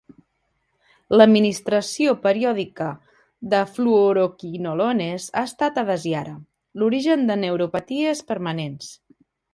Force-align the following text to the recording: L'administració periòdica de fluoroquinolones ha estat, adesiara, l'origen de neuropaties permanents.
L'administració 1.19 2.15
periòdica 2.23 2.87
de 3.53 3.61
fluoroquinolones 3.75 5.29
ha 5.35 5.45
estat, 5.51 5.81
adesiara, 5.83 6.37
l'origen 6.81 7.27
de 7.31 7.37
neuropaties 7.43 8.29
permanents. 8.33 8.91